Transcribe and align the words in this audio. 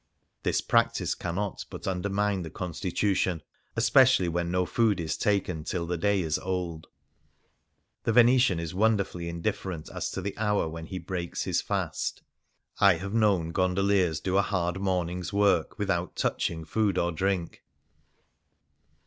This 0.41 0.61
practice 0.61 1.13
cannot 1.13 1.63
but 1.69 1.85
undermine 1.87 2.41
the 2.41 2.49
constitution, 2.49 3.43
especially 3.75 4.27
when 4.27 4.49
no 4.49 4.65
food 4.65 4.99
is 4.99 5.15
taken 5.15 5.63
till 5.63 5.85
the 5.85 5.95
day 5.95 6.21
is 6.21 6.39
old. 6.39 6.87
The 8.05 8.11
Venetian 8.11 8.59
is 8.59 8.73
wonderfully 8.73 9.29
indifferent 9.29 9.91
as 9.93 10.09
to 10.13 10.21
the 10.23 10.35
hour 10.39 10.67
when 10.67 10.87
he 10.87 10.97
breaks 10.97 11.43
his 11.43 11.61
fast. 11.61 12.23
I 12.79 12.95
have 12.95 13.13
known 13.13 13.53
149 13.53 13.53
Things 13.53 13.61
Seen 13.61 13.73
in 13.77 13.83
Venice 13.85 14.19
gondoliers 14.19 14.19
do 14.21 14.37
a 14.39 14.49
hard 14.49 14.81
morning's 14.81 15.31
work 15.33 15.77
without 15.77 16.15
touching 16.15 16.65
food 16.65 16.97
or 16.97 17.11
drink. 17.11 17.61